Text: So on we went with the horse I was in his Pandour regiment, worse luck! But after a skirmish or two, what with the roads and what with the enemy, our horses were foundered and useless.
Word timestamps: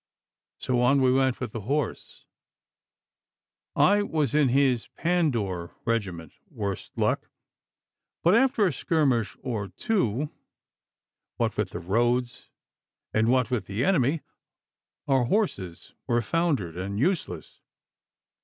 So 0.57 0.81
on 0.81 0.99
we 0.99 1.13
went 1.13 1.39
with 1.39 1.51
the 1.51 1.61
horse 1.61 2.25
I 3.75 4.01
was 4.01 4.33
in 4.33 4.49
his 4.49 4.87
Pandour 4.97 5.75
regiment, 5.85 6.33
worse 6.49 6.89
luck! 6.95 7.29
But 8.23 8.33
after 8.33 8.65
a 8.65 8.73
skirmish 8.73 9.37
or 9.43 9.67
two, 9.67 10.31
what 11.37 11.55
with 11.55 11.69
the 11.69 11.79
roads 11.79 12.49
and 13.13 13.27
what 13.27 13.51
with 13.51 13.67
the 13.67 13.85
enemy, 13.85 14.21
our 15.07 15.25
horses 15.25 15.93
were 16.07 16.23
foundered 16.23 16.75
and 16.75 16.97
useless. 16.97 17.59